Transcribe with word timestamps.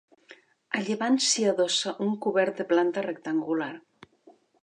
A 0.79 0.79
llevant 0.87 1.17
s'hi 1.25 1.45
adossa 1.51 1.93
un 2.07 2.17
cobert 2.25 2.61
de 2.63 2.67
planta 2.73 3.05
rectangular. 3.09 3.71